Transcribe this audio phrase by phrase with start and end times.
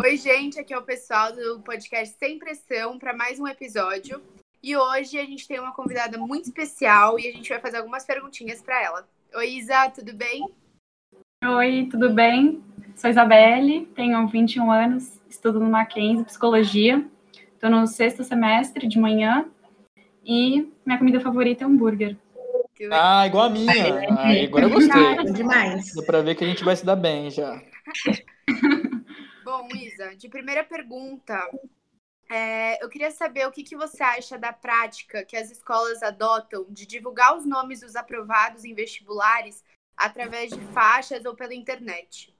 [0.00, 4.22] Oi, gente, aqui é o pessoal do podcast Sem Pressão para mais um episódio.
[4.62, 8.04] E hoje a gente tem uma convidada muito especial e a gente vai fazer algumas
[8.04, 9.08] perguntinhas para ela.
[9.34, 10.48] Oi, Isa, tudo bem?
[11.44, 12.62] Oi, tudo bem?
[12.94, 17.04] Sou Isabelle, tenho 21 anos, estudo no Mackenzie Psicologia.
[17.54, 19.46] Estou no sexto semestre de manhã
[20.24, 22.16] e minha comida favorita é hambúrguer.
[22.92, 23.74] Ah, igual a minha.
[24.16, 25.32] Ah, agora eu gostei.
[25.32, 25.92] Demais.
[25.92, 27.60] Dá pra ver que a gente vai se dar bem já.
[29.48, 31.34] Bom, Isa, de primeira pergunta,
[32.28, 36.66] é, eu queria saber o que, que você acha da prática que as escolas adotam
[36.68, 39.64] de divulgar os nomes dos aprovados em vestibulares
[39.96, 42.36] através de faixas ou pela internet.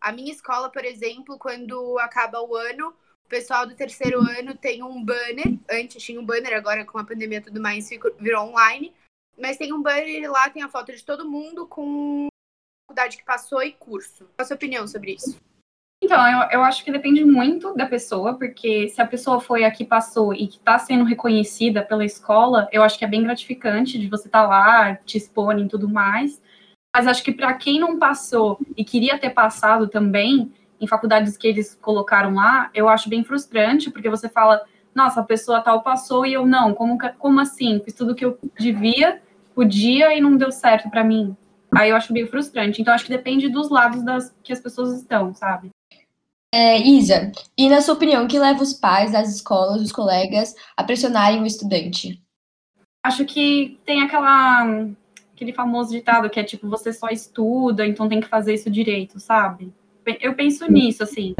[0.00, 4.82] A minha escola, por exemplo, quando acaba o ano, o pessoal do terceiro ano tem
[4.82, 5.56] um banner.
[5.70, 8.92] Antes tinha um banner, agora com a pandemia e tudo mais virou online.
[9.38, 12.26] Mas tem um banner lá tem a foto de todo mundo com
[12.88, 14.24] faculdade que passou e curso.
[14.24, 15.38] Qual a sua opinião sobre isso?
[16.02, 19.70] Então, eu, eu acho que depende muito da pessoa, porque se a pessoa foi a
[19.70, 23.98] que passou e que está sendo reconhecida pela escola, eu acho que é bem gratificante
[23.98, 26.40] de você estar tá lá, te expor e tudo mais.
[26.94, 31.46] Mas acho que para quem não passou e queria ter passado também, em faculdades que
[31.46, 36.24] eles colocaram lá, eu acho bem frustrante, porque você fala, nossa, a pessoa tal passou
[36.24, 37.80] e eu não, como, como assim?
[37.84, 39.20] Fiz tudo que eu devia,
[39.54, 41.36] podia e não deu certo para mim.
[41.72, 42.80] Aí eu acho bem frustrante.
[42.80, 45.70] Então acho que depende dos lados das que as pessoas estão, sabe?
[46.52, 50.54] É, Isa, e na sua opinião, o que leva os pais das escolas, os colegas,
[50.76, 52.20] a pressionarem o estudante?
[53.04, 54.64] Acho que tem aquela
[55.32, 59.18] aquele famoso ditado que é tipo, você só estuda, então tem que fazer isso direito,
[59.18, 59.72] sabe?
[60.20, 61.34] Eu penso nisso, assim.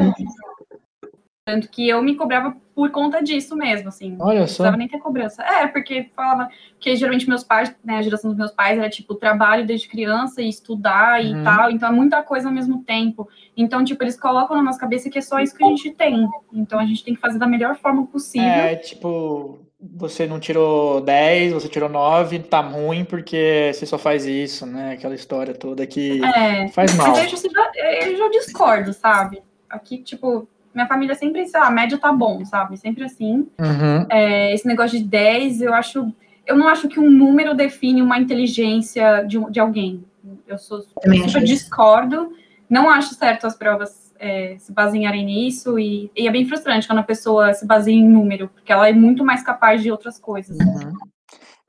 [1.51, 4.15] Tanto que eu me cobrava por conta disso mesmo, assim.
[4.21, 4.53] Olha não só.
[4.63, 5.43] precisava nem ter cobrança.
[5.43, 6.47] É, porque falava
[6.79, 10.41] que geralmente meus pais, né, a geração dos meus pais era tipo trabalho desde criança
[10.41, 11.43] e estudar e Uhum.
[11.43, 13.27] tal, então é muita coisa ao mesmo tempo.
[13.57, 16.25] Então, tipo, eles colocam na nossa cabeça que é só isso que a gente tem.
[16.53, 18.47] Então a gente tem que fazer da melhor forma possível.
[18.47, 24.25] É, tipo, você não tirou 10, você tirou 9, tá ruim porque você só faz
[24.25, 24.93] isso, né?
[24.93, 27.09] Aquela história toda que É, faz mal.
[27.09, 27.71] Mas eu já,
[28.07, 29.43] eu já discordo, sabe?
[29.69, 32.77] Aqui, tipo, minha família sempre, sei lá, a média tá bom, sabe?
[32.77, 33.47] Sempre assim.
[33.59, 34.05] Uhum.
[34.09, 36.11] É, esse negócio de 10, eu acho.
[36.45, 40.03] Eu não acho que um número define uma inteligência de, de alguém.
[40.47, 42.33] Eu sou Também super discordo.
[42.69, 45.77] Não acho certo as provas é, se basearem nisso.
[45.77, 48.93] E, e é bem frustrante quando a pessoa se baseia em número, porque ela é
[48.93, 50.57] muito mais capaz de outras coisas.
[50.57, 50.93] Uhum.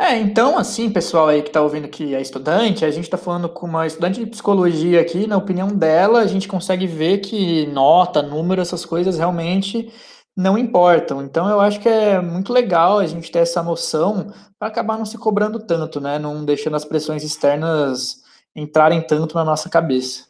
[0.02, 3.48] É, então, assim, pessoal aí que tá ouvindo que é estudante, a gente tá falando
[3.48, 8.20] com uma estudante de psicologia aqui, na opinião dela, a gente consegue ver que nota,
[8.20, 9.92] número, essas coisas realmente
[10.36, 11.22] não importam.
[11.22, 15.04] Então, eu acho que é muito legal a gente ter essa noção para acabar não
[15.04, 16.18] se cobrando tanto, né?
[16.18, 18.24] Não deixando as pressões externas
[18.56, 20.26] entrarem tanto na nossa cabeça.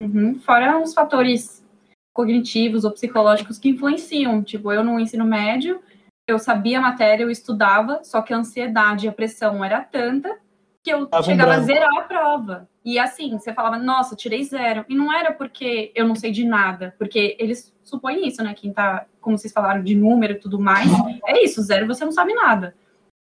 [0.00, 0.38] Uhum.
[0.38, 1.60] Fora uns fatores
[2.14, 4.44] cognitivos ou psicológicos que influenciam.
[4.44, 5.80] Tipo, eu no ensino médio,
[6.28, 10.38] eu sabia a matéria, eu estudava, só que a ansiedade e a pressão era tanta
[10.84, 12.68] que eu Tava chegava a zerar a prova.
[12.84, 14.84] E assim, você falava, nossa, tirei zero.
[14.88, 18.54] E não era porque eu não sei de nada, porque eles supõem isso, né?
[18.54, 20.88] Quem tá, como vocês falaram, de número e tudo mais,
[21.26, 22.74] é isso, zero você não sabe nada.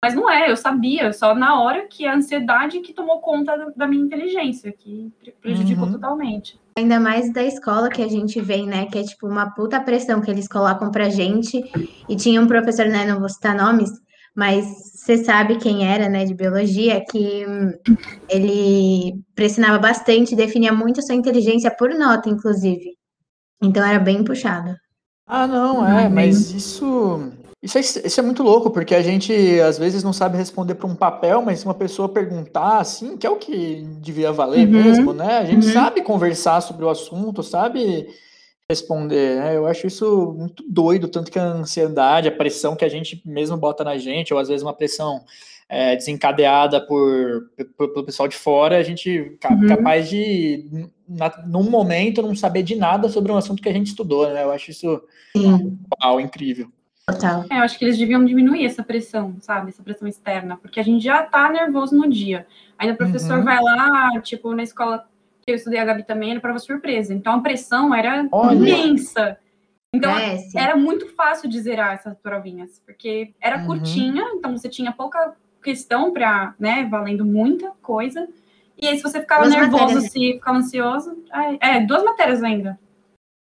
[0.03, 3.87] Mas não é, eu sabia, só na hora que a ansiedade que tomou conta da-
[3.87, 5.93] minha inteligência, que pre- prejudicou Uhum.
[5.93, 6.59] totalmente.
[6.77, 8.85] Ainda mais da escola que a gente vem, né?
[8.85, 11.59] Que é tipo uma puta pressão que eles colocam pra gente.
[12.07, 13.03] E tinha um professor, né?
[13.03, 13.89] Não vou citar nomes,
[14.35, 16.23] mas você sabe quem era, né?
[16.23, 17.71] De biologia, que hum,
[18.29, 22.95] ele pressionava bastante, definia muito a sua inteligência por nota, inclusive.
[23.59, 24.75] Então era bem puxado.
[25.25, 29.77] Ah, não, é, mas isso, isso é, isso é muito louco, porque a gente às
[29.77, 33.29] vezes não sabe responder para um papel, mas se uma pessoa perguntar assim, que é
[33.29, 35.39] o que devia valer Uhum, mesmo, né?
[35.39, 35.73] A gente uhum.
[35.73, 38.07] sabe conversar sobre o assunto, sabe
[38.69, 39.55] responder, né?
[39.57, 43.57] Eu acho isso muito doido, tanto que a ansiedade, a pressão que a gente mesmo
[43.57, 45.23] bota na gente, ou às vezes uma pressão
[45.69, 49.67] é, desencadeada por, por- pelo pessoal de fora, a gente Uhum.
[49.67, 53.87] capaz de, na, num momento, não saber de nada sobre um assunto que a gente
[53.87, 54.43] estudou, né?
[54.43, 55.01] Eu acho isso
[55.35, 56.71] Sim, Uau, incrível.
[57.07, 57.45] Total.
[57.49, 59.69] É, eu acho que eles deviam diminuir essa pressão, sabe?
[59.69, 62.45] Essa pressão externa, porque a gente já tá nervoso no dia.
[62.77, 63.45] Aí o professor Uhum.
[63.45, 65.07] vai lá, tipo, na escola
[65.41, 67.13] que eu estudei a Gabi também, era prova surpresa.
[67.13, 68.55] Então a pressão era Olha.
[68.55, 69.37] imensa.
[69.93, 73.65] Então É, era muito fácil de zerar essas provinhas, porque era Uhum.
[73.65, 75.33] curtinha, então você tinha pouca
[75.63, 78.27] questão para, né, valendo muita coisa.
[78.79, 80.09] E aí, se você ficava Duas nervoso, matérias, né?
[80.09, 82.77] se ficava ansioso, aí- é, duas matérias ainda.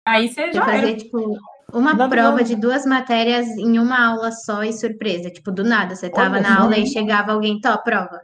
[0.07, 0.95] Aí você Você já fazia, era.
[0.95, 1.38] tipo,
[1.74, 2.44] uma Não, prova não.
[2.44, 5.30] de duas matérias em uma aula só e surpresa.
[5.30, 5.96] Tipo, do nada.
[5.96, 6.62] Você tava Olha na só.
[6.64, 8.22] aula e chegava alguém, tó, prova.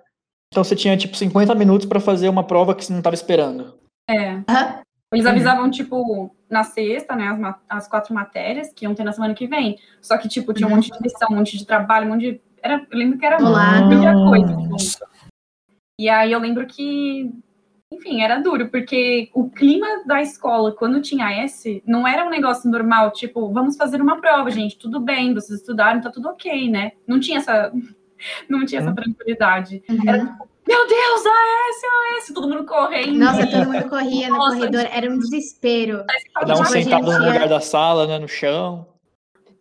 [0.51, 3.78] Então você tinha tipo 50 minutos para fazer uma prova que você não estava esperando.
[4.10, 4.42] É.
[5.12, 9.34] Eles avisavam, tipo, na sexta, né, as, as, quatro matérias que iam ter na semana
[9.34, 9.78] que vem.
[10.01, 12.42] Só que, tipo, tinha um monte de lição, um monte de trabalho, um monte de.
[12.62, 14.75] Era, eu lembro que era muita coisa.
[14.75, 14.98] Assim.
[16.00, 17.31] E aí eu lembro que,
[17.94, 22.69] enfim, era duro, porque o clima da escola, quando tinha S, não era um negócio
[22.69, 26.94] normal, tipo, vamos fazer uma prova, gente, tudo bem, vocês estudaram, tá tudo ok, né?
[27.07, 27.72] Não tinha essa.
[28.48, 28.95] Não tinha essa uhum.
[28.95, 29.84] tranquilidade.
[29.90, 30.00] Uhum.
[30.07, 33.19] Era tipo, meu Deus, AS, AS, todo mundo correndo.
[33.19, 36.06] Nossa, todo mundo corria no corredor, era um desespero.
[36.34, 38.88] Cada um sentado no lugar da sala, né, no chão.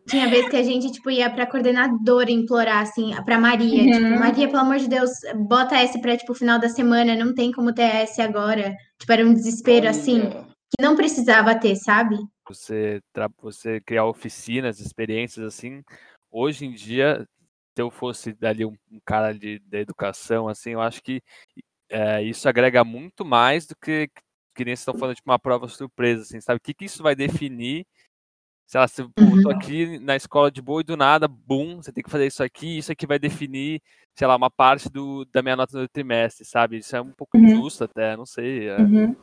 [0.07, 3.85] Tinha vezes que a gente, tipo, ia pra coordenadora implorar, assim, pra Maria.
[3.85, 4.11] Tipo, uhum.
[4.11, 5.11] Tipo, Maria, pelo amor de Deus,
[5.47, 8.75] bota S pra, tipo, final da semana, não tem como ter S agora.
[8.99, 12.17] Tipo, era um desespero, assim, que não precisava ter, sabe?
[12.49, 13.01] Você,
[13.41, 15.83] você criar oficinas, experiências, assim,
[16.31, 17.27] hoje em dia
[17.75, 21.23] se eu fosse dali um, um cara de, da educação, assim, eu acho que
[21.89, 24.11] é, isso agrega muito mais do que
[24.55, 26.59] que nem vocês estão falando de tipo, uma prova surpresa, assim, sabe?
[26.59, 27.87] O que, que isso vai definir?
[28.73, 29.51] Sei lá, se eu tô uhum.
[29.51, 32.79] aqui na escola de boa e do nada, bum, você tem que fazer isso aqui,
[32.79, 33.83] isso aqui vai definir,
[34.15, 36.79] sei lá, uma parte do, da minha nota do trimestre, sabe?
[36.79, 37.45] Isso é um pouco uhum.
[37.45, 38.71] injusto até, não sei.
[38.71, 38.79] É...
[38.79, 39.15] Uhum.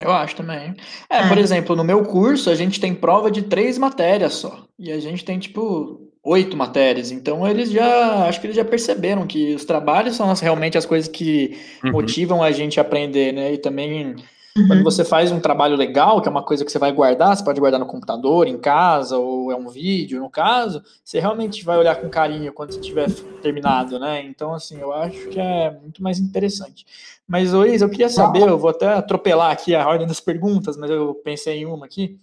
[0.00, 0.74] Eu acho também.
[1.10, 4.66] É, é, por exemplo, no meu curso a gente tem prova de três matérias só.
[4.78, 7.10] E a gente tem, tipo, oito matérias.
[7.10, 10.86] Então eles já, acho que eles já perceberam que os trabalhos são as, realmente as
[10.86, 11.54] coisas que
[11.84, 11.92] uhum.
[11.92, 13.52] motivam a gente a aprender, né?
[13.52, 14.16] E também
[14.56, 14.66] uhum.
[14.66, 17.44] quando você faz um trabalho legal, que é uma coisa que você vai guardar, você
[17.44, 21.76] pode guardar no computador, em casa, ou é um vídeo, no caso, você realmente vai
[21.76, 23.10] olhar com carinho quando você tiver
[23.42, 24.22] terminado, né?
[24.24, 26.86] Então, assim, eu acho que é muito mais interessante.
[27.26, 30.90] Mas, Luiz, eu queria saber, eu vou até atropelar aqui a ordem das perguntas, mas
[30.90, 32.18] eu pensei em uma aqui.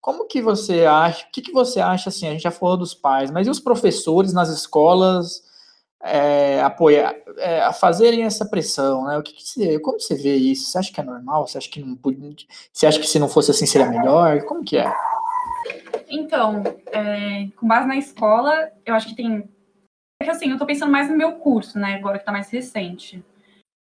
[0.00, 2.94] Como que você acha, o que, que você acha, assim, a gente já falou dos
[2.94, 5.45] pais, mas e os professores nas escolas
[6.06, 9.18] é, apoiar, é, a fazerem essa pressão, né?
[9.18, 10.70] O que, que você, como você vê isso?
[10.70, 11.46] Você acha que é normal?
[11.46, 11.98] Você acha que não
[12.72, 14.42] você acha que se não fosse assim seria melhor?
[14.44, 14.92] Como que é?
[16.08, 16.62] Então,
[16.92, 19.48] é, com base na escola, eu acho que tem.
[20.20, 21.94] É que assim, eu tô pensando mais no meu curso, né?
[21.94, 23.22] Agora que tá mais recente.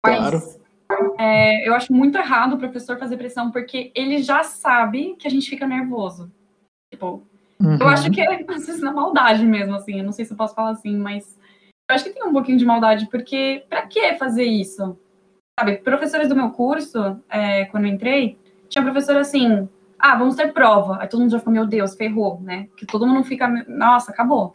[0.04, 0.66] Mas claro.
[1.18, 5.30] É, eu acho muito errado o professor fazer pressão, porque ele já sabe que a
[5.30, 6.30] gente fica nervoso.
[6.92, 7.22] Tipo,
[7.60, 7.78] uhum.
[7.80, 9.98] eu acho que é, às vezes, na maldade mesmo, assim.
[9.98, 11.36] Eu não sei se eu posso falar assim, mas
[11.88, 14.98] eu acho que tem um pouquinho de maldade, porque pra que fazer isso?
[15.58, 18.38] Sabe, professores do meu curso, é, quando eu entrei,
[18.68, 19.68] tinha professor assim,
[19.98, 20.98] ah, vamos ter prova.
[21.00, 22.68] Aí todo mundo já falou, meu Deus, ferrou, né?
[22.76, 24.54] Que todo mundo fica, nossa, acabou.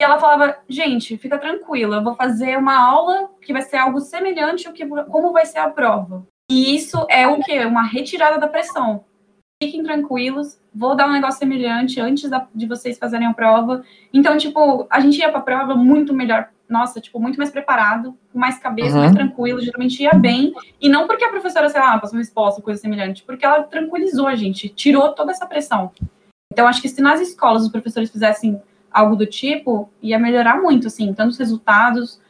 [0.00, 3.98] E ela falava, gente, fica tranquila, eu vou fazer uma aula que vai ser algo
[3.98, 6.26] semelhante ao que como vai ser a prova.
[6.50, 7.64] E isso é o quê?
[7.64, 9.04] Uma retirada da pressão.
[9.60, 13.82] Fiquem tranquilos, vou dar um negócio semelhante antes da, de vocês fazerem a prova.
[14.12, 18.38] Então, tipo, a gente ia pra prova muito melhor, nossa, tipo, muito mais preparado, com
[18.38, 19.02] mais cabeça, uhum.
[19.02, 20.52] mais tranquilo, geralmente ia bem.
[20.80, 24.26] E não porque a professora, sei lá, passou uma resposta, coisa semelhante, porque ela tranquilizou
[24.26, 25.92] a gente, tirou toda essa pressão.
[26.52, 28.60] Então, acho que se nas escolas os professores fizessem
[28.90, 32.20] algo do tipo, ia melhorar muito, assim, tanto os resultados,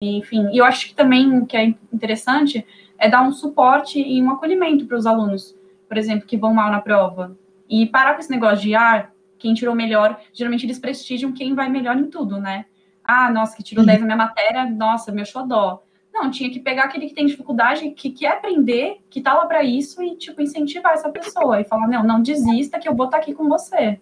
[0.00, 0.48] enfim.
[0.52, 2.64] E eu acho que também o que é interessante
[2.98, 5.54] é dar um suporte e um acolhimento para os alunos,
[5.88, 7.36] por exemplo, que vão mal na prova.
[7.68, 9.08] E parar com esse negócio de, ah,
[9.38, 12.66] quem tirou melhor, geralmente eles prestigiam quem vai melhor em tudo, né?
[13.04, 15.82] Ah, nossa, que tirou 10 na minha matéria, nossa, meu xodó.
[16.12, 19.62] Não, tinha que pegar aquele que tem dificuldade, que quer aprender, que tá lá para
[19.62, 23.18] isso e, tipo, incentivar essa pessoa e falar, não, não desista que eu vou estar
[23.18, 23.98] tá aqui com você.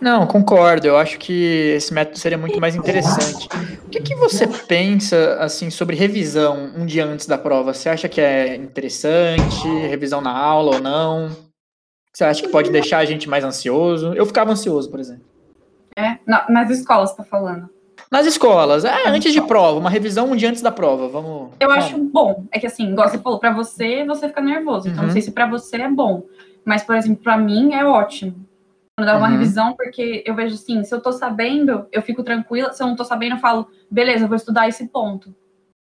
[0.00, 0.86] Não, concordo.
[0.86, 3.48] Eu acho que esse método seria muito mais interessante.
[3.86, 7.72] O que, que você pensa assim sobre revisão um dia antes da prova?
[7.72, 11.30] Você acha que é interessante revisão na aula ou não?
[12.12, 14.12] Você acha que pode deixar a gente mais ansioso?
[14.12, 15.24] Eu ficava ansioso, por exemplo.
[15.96, 17.70] É, nas escolas, tá falando.
[18.12, 21.48] Nas escolas, é, antes de prova, uma revisão um dia antes da prova, vamos.
[21.58, 25.00] Eu acho bom, é que assim, igual você falou, pra você, você fica nervoso, então
[25.00, 25.06] uhum.
[25.06, 26.22] não sei se pra você é bom,
[26.62, 28.34] mas, por exemplo, pra mim é ótimo,
[28.94, 29.32] quando dá uma uhum.
[29.32, 32.96] revisão, porque eu vejo assim, se eu tô sabendo, eu fico tranquila, se eu não
[32.96, 35.34] tô sabendo, eu falo, beleza, eu vou estudar esse ponto.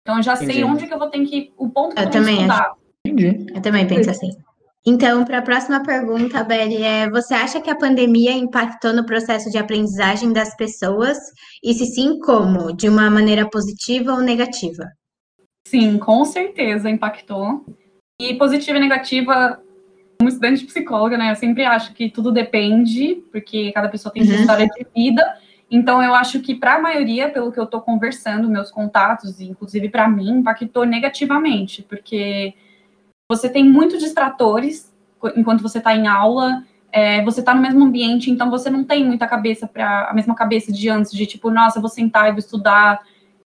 [0.02, 0.54] Então eu já Entendi.
[0.54, 2.74] sei onde que eu vou ter que o ponto que eu, eu também estudar.
[3.06, 3.46] Entendi.
[3.54, 4.36] Eu também penso assim.
[4.88, 9.50] Então, para a próxima pergunta, Beli, é: você acha que a pandemia impactou no processo
[9.50, 11.18] de aprendizagem das pessoas?
[11.64, 12.72] E se sim, como?
[12.72, 14.84] De uma maneira positiva ou negativa?
[15.68, 17.66] Sim, com certeza impactou.
[18.22, 19.60] E positiva e negativa
[20.18, 24.24] como estudante de psicóloga, né, eu sempre acho que tudo depende, porque cada pessoa tem
[24.24, 24.42] sua uhum.
[24.42, 25.38] história de vida.
[25.70, 29.90] Então, eu acho que para a maioria, pelo que eu estou conversando, meus contatos, inclusive
[29.90, 32.54] para mim, impactou negativamente, porque
[33.30, 34.94] você tem muitos distratores
[35.36, 39.04] enquanto você está em aula, é, você está no mesmo ambiente, então você não tem
[39.04, 42.32] muita cabeça para a mesma cabeça de antes, de tipo, nossa, eu vou sentar e
[42.32, 43.02] vou estudar.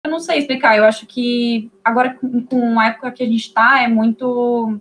[0.05, 2.17] Eu não sei explicar, eu acho que agora
[2.49, 4.79] com a época que a gente está, é muito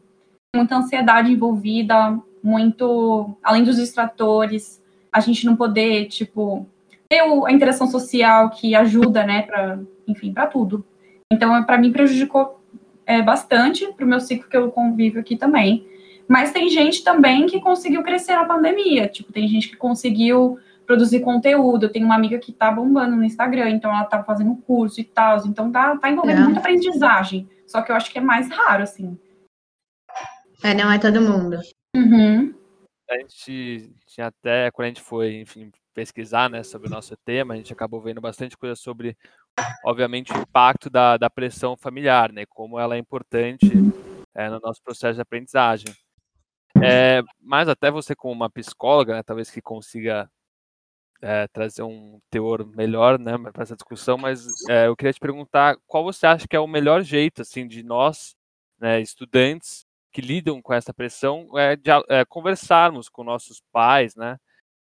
[0.54, 6.66] muita ansiedade envolvida, muito, além dos distratores, a gente não poder, tipo,
[7.08, 10.84] ter a interação social que ajuda, né, para, enfim, para tudo.
[11.32, 12.57] Então, para mim prejudicou
[13.08, 15.88] é, bastante para o meu ciclo que eu convivo aqui também.
[16.28, 19.08] Mas tem gente também que conseguiu crescer na pandemia.
[19.08, 21.86] Tipo, tem gente que conseguiu produzir conteúdo.
[21.86, 25.04] Eu tenho uma amiga que tá bombando no Instagram, então ela tá fazendo curso e
[25.04, 25.38] tal.
[25.46, 26.44] Então tá, tá envolvendo é.
[26.44, 27.48] muita aprendizagem.
[27.66, 29.18] Só que eu acho que é mais raro, assim.
[30.62, 31.58] É, não é todo mundo.
[31.96, 32.54] Uhum.
[33.08, 37.54] A gente tinha até, quando a gente foi, enfim, pesquisar né, sobre o nosso tema,
[37.54, 39.16] a gente acabou vendo bastante coisa sobre,
[39.84, 42.44] obviamente, o impacto da, da pressão familiar, né?
[42.46, 43.66] Como ela é importante
[44.34, 45.94] é, no nosso processo de aprendizagem.
[46.82, 50.30] É, mas até você como uma psicóloga, né, talvez que consiga
[51.20, 54.16] é, trazer um teor melhor, né, para essa discussão.
[54.16, 57.66] Mas é, eu queria te perguntar qual você acha que é o melhor jeito, assim,
[57.66, 58.36] de nós,
[58.78, 64.38] né, estudantes que lidam com essa pressão, é, de é, conversarmos com nossos pais, né,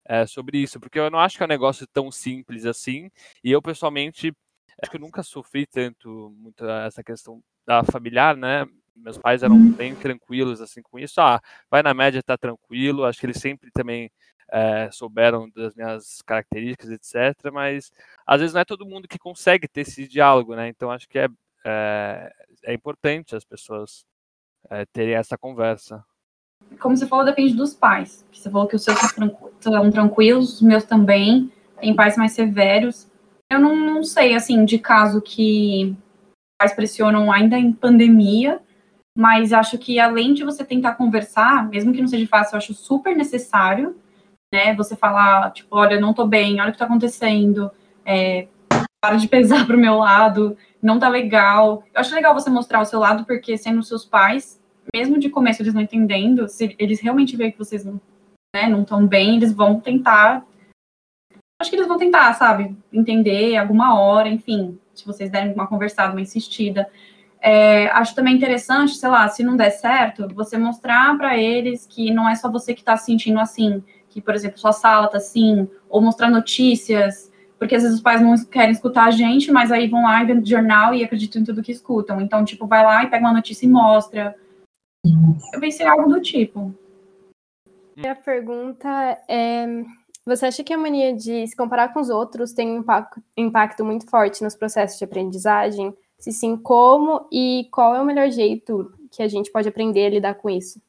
[0.06, 3.10] é, sobre isso, porque eu não acho que é um negócio tão simples assim.
[3.44, 4.34] E eu pessoalmente
[4.82, 8.66] acho que eu nunca sofri tanto muito essa questão da familiar, né?
[8.96, 9.72] meus pais eram uhum.
[9.72, 11.20] bem tranquilos assim com isso.
[11.20, 13.06] Ah, vai na média, tá tranquilo.
[13.06, 14.12] Acho que eles sempre também
[14.50, 17.52] é, souberam das minhas características, etc.
[17.52, 17.92] Mas
[18.26, 20.68] às vezes não é todo mundo que consegue ter esse diálogo, né?
[20.68, 21.28] Então acho que é,
[21.66, 22.34] é,
[22.66, 24.06] é importante as pessoas
[24.70, 26.04] é, terem essa conversa.
[26.80, 28.26] Como você falou, depende dos pais.
[28.32, 28.98] Você falou que os seus
[29.60, 31.52] são tranquilos, os meus também.
[31.80, 33.10] Tem pais mais severos.
[33.52, 35.94] Eu não, não sei, assim, de caso que
[36.58, 38.62] pais pressionam ainda em pandemia,
[39.14, 42.74] mas acho que além de você tentar conversar, mesmo que não seja fácil, eu acho
[42.74, 43.98] super necessário,
[44.54, 44.74] né?
[44.76, 47.70] Você falar, tipo, olha, não tô bem, olha o que tá acontecendo,
[48.06, 48.48] é,
[49.04, 51.84] para de pesar pro meu lado, não tá legal.
[51.94, 54.62] Eu acho legal você mostrar o seu lado, porque sendo seus pais,
[54.96, 58.00] mesmo de começo eles não entendendo, se eles realmente veem que vocês não
[58.56, 60.46] né, não estão bem, eles vão tentar.
[61.62, 66.12] Acho que eles vão tentar, sabe, entender alguma hora, enfim, se vocês derem uma conversada,
[66.12, 66.90] uma insistida.
[67.40, 72.10] É, acho também interessante, sei lá, se não der certo, você mostrar para eles que
[72.12, 75.18] não é só você que está se sentindo assim, que, por exemplo, sua sala tá
[75.18, 79.72] assim, ou mostrar notícias, porque às vezes os pais não querem escutar a gente, mas
[79.72, 82.20] aí vão lá e vêem jornal e acreditam em tudo que escutam.
[82.20, 84.36] Então, tipo, vai lá e pega uma notícia e mostra.
[85.54, 86.74] Eu pensei algo do tipo.
[88.04, 88.90] A pergunta
[89.28, 89.84] é:
[90.26, 92.84] você acha que a mania de se comparar com os outros tem um
[93.38, 95.96] impacto, muito forte nos processos de aprendizagem?
[96.20, 100.10] Se sim, como e qual é o melhor jeito que a gente pode aprender a
[100.10, 100.80] lidar com isso?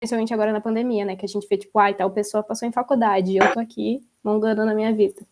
[0.00, 1.16] Principalmente agora na pandemia, né?
[1.16, 4.64] Que a gente vê, tipo, ai, tal pessoa passou em faculdade eu tô aqui mongando
[4.64, 5.26] na minha vida.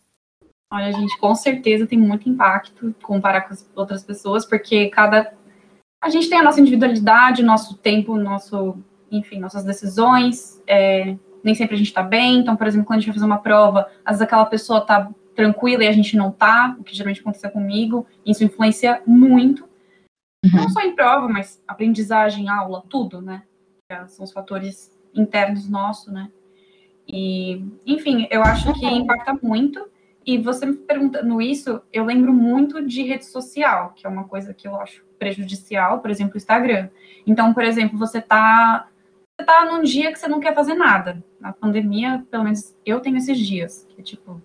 [0.71, 5.33] Olha, gente, com certeza tem muito impacto comparar com as outras pessoas, porque cada.
[6.01, 8.77] A gente tem a nossa individualidade, nosso tempo, nosso,
[9.09, 10.61] enfim, nossas decisões.
[10.67, 11.17] É...
[11.43, 12.39] Nem sempre a gente tá bem.
[12.39, 15.09] Então, por exemplo, quando a gente vai fazer uma prova, às vezes aquela pessoa tá
[15.35, 19.63] tranquila e a gente não tá, o que geralmente aconteceu comigo, isso influencia muito,
[20.43, 20.51] uhum.
[20.53, 23.43] não só em prova, mas aprendizagem, aula, tudo, né?
[24.07, 26.29] São os fatores internos nossos, né?
[27.07, 29.89] E, enfim, eu acho que impacta muito.
[30.25, 34.53] E você me perguntando isso, eu lembro muito de rede social, que é uma coisa
[34.53, 36.89] que eu acho prejudicial, por exemplo, o Instagram.
[37.25, 38.87] Então, por exemplo, você tá
[39.43, 41.23] tá num dia que você não quer fazer nada.
[41.39, 44.41] Na pandemia, pelo menos eu tenho esses dias, que é tipo,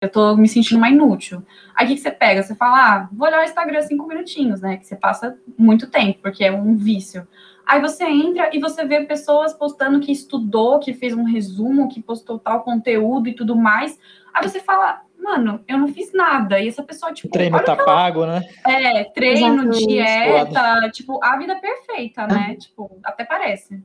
[0.00, 1.42] eu tô me sentindo mais inútil.
[1.74, 2.42] Aí o que, que você pega?
[2.42, 4.76] Você fala, ah, vou olhar o Instagram cinco minutinhos, né?
[4.76, 7.26] Que você passa muito tempo, porque é um vício.
[7.66, 12.00] Aí você entra e você vê pessoas postando que estudou, que fez um resumo, que
[12.00, 13.98] postou tal conteúdo e tudo mais.
[14.32, 16.60] Aí você fala, mano, eu não fiz nada.
[16.60, 17.28] E essa pessoa, tipo.
[17.28, 18.42] O treino tá pago, né?
[18.64, 19.86] É, treino, Exatamente.
[19.86, 22.54] dieta, tipo, a vida perfeita, né?
[22.54, 23.82] tipo, até parece.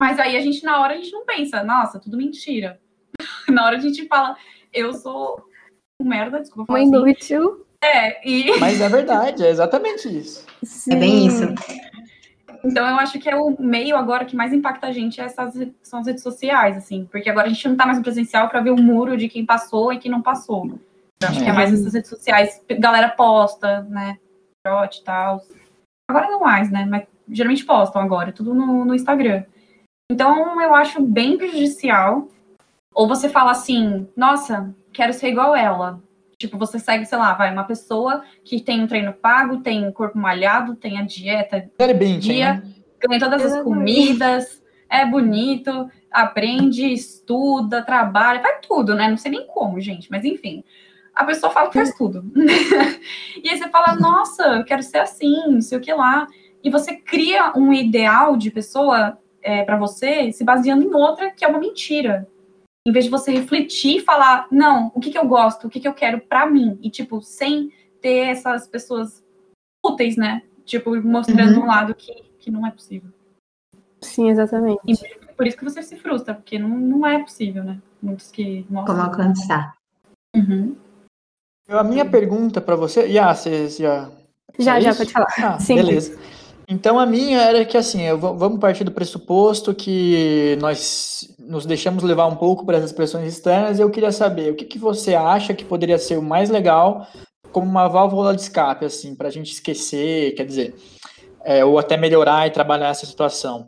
[0.00, 2.80] Mas aí a gente, na hora, a gente não pensa, nossa, tudo mentira.
[3.48, 4.36] na hora a gente fala,
[4.72, 5.42] eu sou
[6.00, 7.10] um merda, desculpa falar Uma assim.
[7.10, 7.66] inútil.
[7.82, 8.56] É, e...
[8.60, 10.46] Mas é verdade, é exatamente isso.
[10.62, 10.92] Sim.
[10.92, 11.44] É bem isso.
[12.64, 16.00] Então eu acho que é o meio agora que mais impacta a gente essas são
[16.00, 18.70] as redes sociais, assim, porque agora a gente não tá mais no presencial para ver
[18.70, 20.78] o muro de quem passou e quem não passou.
[21.22, 21.44] Acho é.
[21.44, 24.18] que é mais essas redes sociais, galera posta, né,
[24.64, 25.42] trote e tal.
[26.10, 29.44] Agora não mais, né, mas geralmente postam agora, tudo no, no Instagram.
[30.10, 32.28] Então eu acho bem prejudicial
[32.94, 36.02] ou você fala assim, nossa, quero ser igual ela.
[36.38, 39.92] Tipo, você segue, sei lá, vai, uma pessoa que tem um treino pago, tem um
[39.92, 42.74] corpo malhado, tem a dieta bem, dia, né?
[43.00, 49.08] ganha todas as comidas, é bonito, aprende, estuda, trabalha, faz tudo, né?
[49.08, 50.62] Não sei nem como, gente, mas enfim.
[51.14, 52.24] A pessoa fala que faz tudo.
[53.42, 56.26] e aí você fala, nossa, eu quero ser assim, não sei o que lá.
[56.62, 61.44] E você cria um ideal de pessoa é, para você se baseando em outra que
[61.44, 62.28] é uma mentira.
[62.84, 65.78] Em vez de você refletir e falar, não, o que, que eu gosto, o que,
[65.80, 69.24] que eu quero para mim, e tipo, sem ter essas pessoas
[69.84, 70.42] úteis, né?
[70.64, 71.62] Tipo, mostrando Uhum.
[71.64, 73.10] um lado que, que não é possível.
[74.00, 74.80] Sim, exatamente.
[74.86, 74.94] E
[75.34, 77.80] por isso que você se frustra, porque não, não é possível, né?
[78.02, 79.04] Muitos que Como mostram.
[79.04, 79.76] alcançar.
[80.34, 80.76] Uhum.
[81.68, 83.08] A minha pergunta para você.
[83.12, 84.10] Já, você já.
[84.58, 85.26] Já, é já, pode falar.
[85.38, 85.74] Ah, Sim.
[85.76, 86.16] beleza.
[86.68, 92.02] Então a minha era que assim, eu vamos partir do pressuposto que nós nos deixamos
[92.02, 95.14] levar um pouco por essas pressões externas e eu queria saber o que, que você
[95.14, 97.06] acha que poderia ser o mais legal
[97.52, 100.74] como uma válvula de escape, assim, para a gente esquecer, quer dizer,
[101.44, 103.64] é, ou até melhorar e trabalhar essa situação.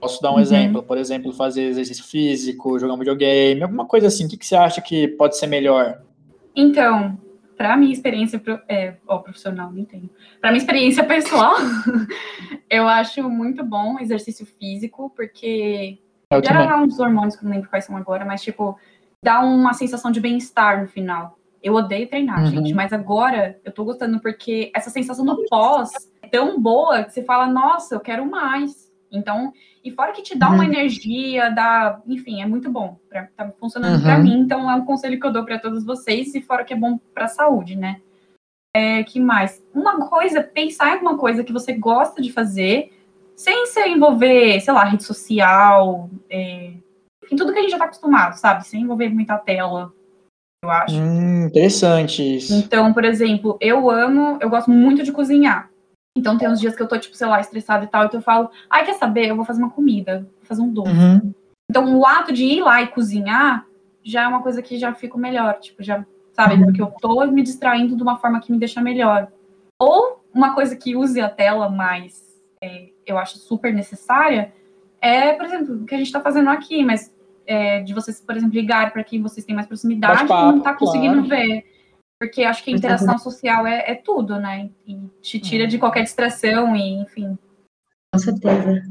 [0.00, 0.40] Posso dar um Uhum.
[0.40, 4.24] exemplo, por exemplo, fazer exercício físico, jogar um videogame, alguma coisa assim.
[4.24, 6.00] O que, que você acha que pode ser melhor?
[6.56, 7.18] Então,
[7.58, 10.08] para minha experiência pro- é, ó, profissional, não tenho.
[10.40, 11.54] Para minha experiência pessoal,
[12.70, 15.98] eu acho muito bom exercício físico, porque
[16.30, 16.62] Eu também.
[16.62, 18.78] gera uns hormônios que eu não lembro quais são agora, mas tipo,
[19.22, 21.36] dá uma sensação de bem-estar no final.
[21.62, 22.46] Eu odeio treinar, Uhum.
[22.46, 25.90] gente, mas agora eu tô gostando porque essa sensação do pós
[26.22, 28.87] é tão boa que você fala, nossa, eu quero mais.
[29.10, 29.52] Então,
[29.84, 30.64] e fora que te dá uma Uhum.
[30.72, 32.98] energia, dá, enfim, é muito bom.
[33.08, 34.02] Pra, tá funcionando Uhum.
[34.02, 36.72] pra mim, então é um conselho que eu dou pra todos vocês, e fora que
[36.74, 38.00] é bom pra saúde, né?
[38.74, 39.62] É, que mais?
[39.74, 42.92] Uma coisa, pensar em alguma coisa que você gosta de fazer,
[43.34, 46.72] sem se envolver, sei lá, rede social, é,
[47.24, 48.66] enfim, tudo que a gente já tá acostumado, sabe?
[48.66, 49.92] Sem envolver muita tela,
[50.62, 51.00] eu acho.
[51.00, 52.52] Hum, interessante isso.
[52.52, 55.70] Então, por exemplo, eu amo, eu gosto muito de cozinhar.
[56.16, 58.24] Então tem uns dias que eu tô, tipo, sei lá, estressada e tal, então eu
[58.24, 59.28] falo, ai, quer saber?
[59.28, 60.90] Eu vou fazer uma comida, vou fazer um doce.
[60.90, 61.32] Uhum.
[61.70, 63.66] Então, o ato de ir lá e cozinhar
[64.02, 66.54] já é uma coisa que já fico melhor, tipo, já, sabe?
[66.54, 66.64] Uhum.
[66.64, 69.28] Porque eu tô me distraindo de uma forma que me deixa melhor.
[69.78, 74.52] Ou uma coisa que use a tela, mas é, eu acho super necessária,
[75.00, 77.14] é, por exemplo, o que a gente tá fazendo aqui, mas
[77.46, 80.74] é, de vocês, por exemplo, ligar para quem vocês têm mais proximidade e não tá
[80.74, 81.28] conseguindo claro.
[81.28, 81.64] ver.
[82.20, 84.70] Porque acho que a interação social é, é tudo, né?
[84.86, 85.68] E te tira Uhum.
[85.70, 87.38] de qualquer distração e, enfim.
[88.12, 88.82] Com certeza.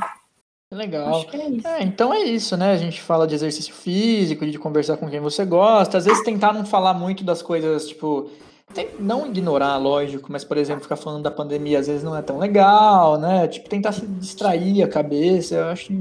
[0.73, 1.09] Legal.
[1.15, 1.67] Acho que é isso.
[1.67, 2.71] É, então é isso, né?
[2.71, 5.97] A gente fala de exercício físico, de conversar com quem você gosta.
[5.97, 8.29] Às vezes tentar não falar muito das coisas, tipo,
[8.73, 12.21] tem- não ignorar, lógico, mas, por exemplo, ficar falando da pandemia às vezes não é
[12.21, 13.47] tão legal, né?
[13.47, 15.91] Tipo, tentar se distrair a cabeça, eu acho,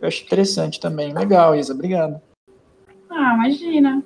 [0.00, 1.12] eu acho interessante também.
[1.12, 2.20] Legal, Isa, obrigado.
[3.10, 4.02] Ah, imagina.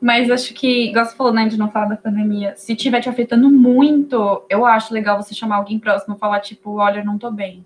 [0.00, 3.08] Mas acho que, igual você falou, né, de não falar da pandemia, se tiver te
[3.08, 7.16] afetando muito, eu acho legal você chamar alguém próximo e falar, tipo, olha, eu não
[7.18, 7.64] tô bem.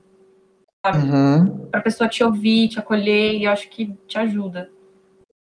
[0.87, 1.67] Uhum.
[1.71, 4.71] Pra pessoa te ouvir, te acolher, e eu acho que te ajuda.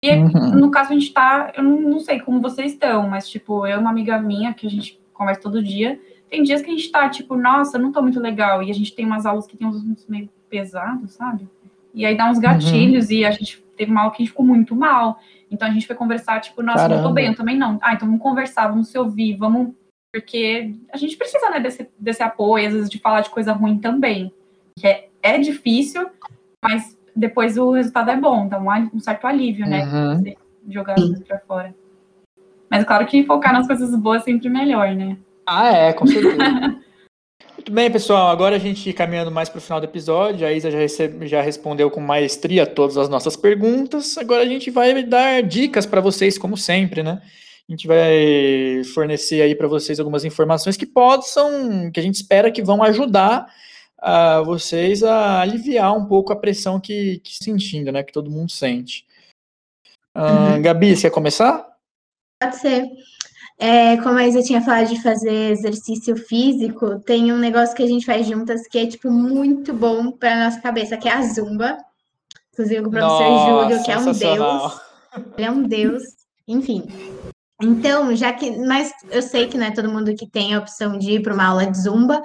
[0.01, 0.55] E Uhum.
[0.55, 3.77] no caso, a gente tá, eu não, não sei como vocês estão, mas, tipo, eu
[3.77, 6.91] e uma amiga minha, que a gente conversa todo dia, tem dias que a gente
[6.91, 9.67] tá, tipo, nossa, não tô muito legal, e a gente tem umas aulas que tem
[9.67, 11.47] uns assuntos meio pesados, sabe?
[11.93, 14.45] E aí dá uns gatilhos, e a gente teve uma aula que a gente ficou
[14.45, 15.19] muito mal.
[15.49, 17.15] Então a gente foi conversar, tipo, nossa, eu não tô Caramba.
[17.15, 17.77] bem, eu também não.
[17.81, 19.73] Ah, então vamos conversar, vamos se ouvir, vamos.
[20.13, 23.77] Porque a gente precisa, né, desse, desse apoio, às vezes, de falar de coisa ruim
[23.77, 24.31] também.
[24.77, 26.09] Que é, é difícil,
[26.63, 29.85] mas depois o resultado é bom, dá um, um certo alívio, né?
[29.85, 30.17] Uhum.
[30.17, 30.37] Você
[30.69, 30.95] jogar
[31.27, 31.75] pra fora.
[32.69, 35.17] Mas é claro que focar nas coisas boas é sempre melhor, né?
[35.45, 36.37] Ah, é, com certeza.
[37.67, 38.29] Muito bem, pessoal.
[38.29, 40.47] Agora a gente caminhando mais para o final do episódio.
[40.47, 44.17] A Isa já, recebe- já respondeu com maestria todas as nossas perguntas.
[44.17, 47.21] Agora a gente vai dar dicas para vocês, como sempre, né?
[47.67, 52.49] A gente vai fornecer aí para vocês algumas informações que possam, que a gente espera
[52.49, 53.53] que vão ajudar
[53.97, 58.01] a vocês a aliviar um pouco a pressão que, que sentindo, né?
[58.01, 59.05] Que todo mundo sente.
[60.15, 61.67] Ah, Gabi, você quer começar?
[62.41, 62.87] Pode ser.
[63.59, 67.87] É, como a Isa tinha falado de fazer exercício físico, tem um negócio que a
[67.87, 71.77] gente faz juntas que é, tipo, muito bom para nossa cabeça, que é a Zumba.
[72.53, 74.81] Inclusive com o professor Nossa, Júlio, que é um deus.
[75.37, 76.03] Ele é um deus,
[76.47, 76.83] enfim.
[77.61, 78.57] Então, já que.
[78.59, 81.33] Mas eu sei que não é todo mundo que tem a opção de ir para
[81.33, 82.21] uma aula de Zumba.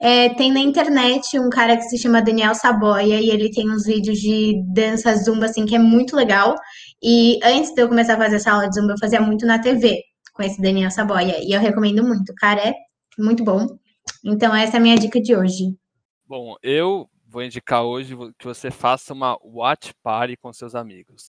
[0.00, 3.84] É, tem na internet um cara que se chama Daniel Saboia e ele tem uns
[3.84, 6.54] vídeos de dança Zumba, assim, que é muito legal.
[7.02, 9.58] E antes de eu começar a fazer essa aula de Zumba, eu fazia muito na
[9.58, 10.07] TV
[10.38, 11.42] com esse Daniel Saboia.
[11.42, 12.30] E eu recomendo muito.
[12.30, 12.72] O cara é
[13.18, 13.76] muito bom.
[14.24, 15.76] Então, essa é a minha dica de hoje.
[16.24, 21.28] Bom, eu vou indicar hoje que você faça uma watch party com seus amigos.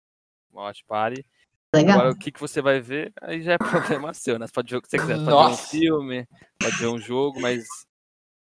[0.51, 1.23] Uma watch party.
[1.71, 1.99] Legal.
[1.99, 4.47] Agora, o que, que você vai ver, aí já é problema seu, né?
[4.47, 5.19] Você pode ver o que você quiser.
[5.19, 5.67] Você pode ver um Nossa.
[5.69, 6.27] filme,
[6.59, 7.63] pode ver um jogo, mas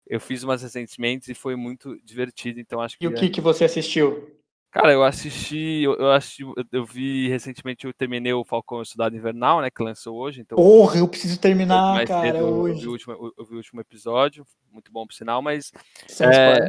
[0.07, 3.03] eu fiz umas recentemente e foi muito divertido, então acho que...
[3.03, 4.31] E o é- que, que você assistiu?
[4.73, 8.85] Cara, eu assisti, eu, eu assisti, eu- eu vi recentemente, eu terminei o Falcão e
[8.87, 10.55] Soldado Invernal, né, que lançou hoje, então...
[10.55, 12.87] Porra, eu preciso hoje terminar, cara, cedo eu vi, hoje.
[12.87, 15.71] o último, eu- vi o último episódio, muito bom por sinal, mas
[16.19, 16.67] É,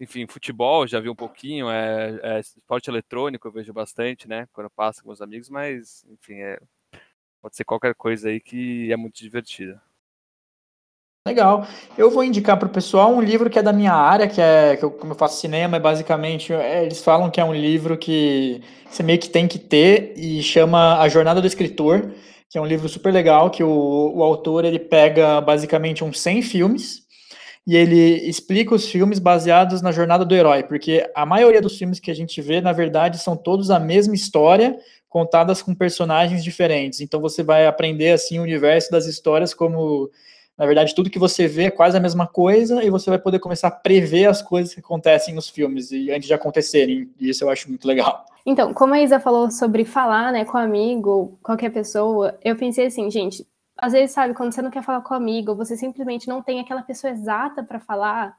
[0.00, 4.48] enfim, futebol já vi um pouquinho, é, é, esporte eletrônico eu vejo bastante, né?
[4.52, 6.58] Quando eu passo com meus amigos, mas, enfim, é,
[7.40, 9.80] pode ser qualquer coisa aí que é muito divertida.
[11.26, 11.66] Legal.
[11.98, 14.76] Eu vou indicar para o pessoal um livro que é da minha área, que é
[14.76, 17.98] que eu, como eu faço cinema, é basicamente é, eles falam que é um livro
[17.98, 22.12] que você meio que tem que ter e chama A Jornada do Escritor,
[22.48, 26.42] que é um livro super legal que o, o autor ele pega basicamente uns 100
[26.42, 27.02] filmes
[27.66, 31.98] e ele explica os filmes baseados na jornada do herói, porque a maioria dos filmes
[31.98, 37.00] que a gente vê, na verdade, são todos a mesma história, contadas com personagens diferentes.
[37.00, 40.08] Então você vai aprender assim o universo das histórias como
[40.56, 43.38] na verdade, tudo que você vê é quase a mesma coisa e você vai poder
[43.38, 47.10] começar a prever as coisas que acontecem nos filmes e antes de acontecerem.
[47.20, 48.24] E isso eu acho muito legal.
[48.44, 53.10] Então, como a Isa falou sobre falar, né, com amigo, qualquer pessoa, eu pensei assim,
[53.10, 56.60] gente, às vezes, sabe, quando você não quer falar com amigo, você simplesmente não tem
[56.60, 58.34] aquela pessoa exata para falar,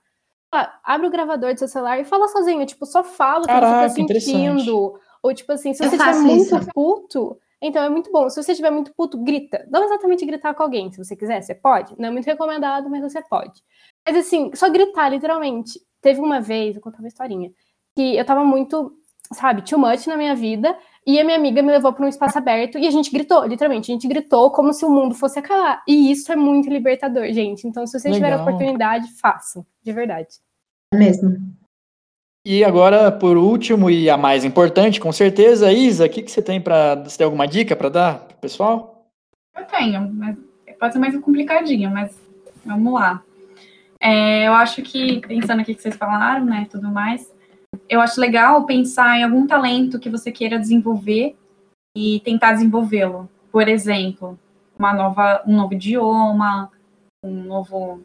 [0.84, 3.60] abre o gravador do seu celular e fala sozinho, tipo, só fala o que você
[3.60, 4.99] tá sentindo.
[5.21, 8.30] Ou, tipo assim, se eu você estiver muito puto, então é muito bom.
[8.30, 9.67] Se você estiver muito puto, grita.
[9.70, 11.96] Não exatamente gritar com alguém, se você quiser, você pode.
[11.98, 13.62] Não é muito recomendado, mas você pode.
[14.06, 15.80] Mas assim, só gritar, literalmente.
[16.02, 17.52] Teve uma vez, vou contar uma historinha,
[17.96, 18.93] que eu tava muito,
[19.34, 22.38] sabe, too much na minha vida, e a minha amiga me levou para um espaço
[22.38, 23.91] aberto e a gente gritou, literalmente.
[23.91, 25.82] A gente gritou como se o mundo fosse acabar.
[25.88, 27.65] E isso é muito libertador, gente.
[27.65, 30.36] Então, se vocês tiverem a oportunidade, façam, de verdade.
[30.93, 31.38] É mesmo.
[32.49, 36.41] E agora, por último e a mais importante, com certeza, Isa, o que, que você
[36.41, 36.95] tem para.
[36.95, 39.05] Você tem alguma dica para dar para o pessoal?
[39.53, 40.38] Eu tenho, mas
[40.79, 42.17] pode ser mais complicadinho, mas
[42.65, 43.21] vamos lá.
[43.99, 47.29] É, eu acho que, pensando aqui que vocês falaram, né, tudo mais,
[47.89, 51.36] eu acho legal pensar em algum talento que você queira desenvolver
[51.97, 53.29] e tentar desenvolvê-lo.
[53.51, 54.39] Por exemplo,
[54.79, 56.71] uma nova, um novo idioma,
[57.21, 58.01] um novo,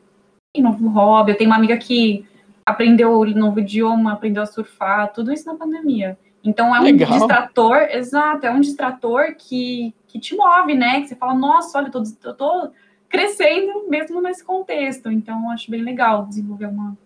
[0.57, 1.31] um novo hobby.
[1.31, 2.27] Eu tenho uma amiga que
[2.65, 6.19] aprendeu um novo idioma, aprendeu a surfar, tudo isso na pandemia.
[6.45, 7.11] Então é um legal.
[7.11, 11.01] distrator, exato, é um distrator que, que te move, né?
[11.01, 12.71] Que você fala, nossa, olha, eu tô, eu tô
[13.09, 15.11] crescendo mesmo nesse contexto.
[15.11, 16.97] Então, acho bem legal desenvolver uma,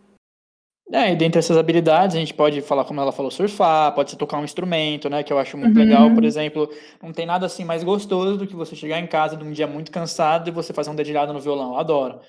[0.92, 4.16] é, e dentre essas habilidades, a gente pode falar, como ela falou, surfar, pode ser
[4.16, 5.22] tocar um instrumento, né?
[5.24, 5.84] Que eu acho muito uhum.
[5.84, 6.14] legal.
[6.14, 6.70] Por exemplo,
[7.02, 9.66] não tem nada assim mais gostoso do que você chegar em casa de um dia
[9.66, 11.72] muito cansado e você fazer um dedilhado no violão.
[11.72, 12.20] Eu adoro.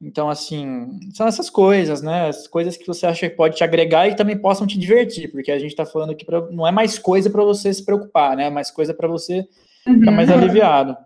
[0.00, 2.28] Então, assim, são essas coisas, né?
[2.28, 5.50] As coisas que você acha que pode te agregar e também possam te divertir, porque
[5.50, 8.46] a gente está falando aqui pra, não é mais coisa para você se preocupar, né?
[8.46, 9.46] É mais coisa para você
[9.86, 9.98] uhum.
[9.98, 10.96] ficar mais aliviado.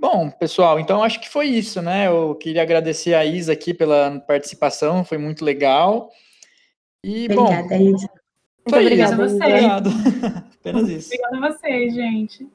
[0.00, 2.08] Bom, pessoal, então acho que foi isso, né?
[2.08, 6.10] Eu queria agradecer a Isa aqui pela participação, foi muito legal.
[7.02, 8.08] E, obrigada, bom, Isa.
[8.66, 9.34] Muito obrigada a você.
[9.36, 9.90] Obrigado.
[10.60, 11.10] Apenas isso.
[11.14, 12.48] Obrigada a vocês, gente.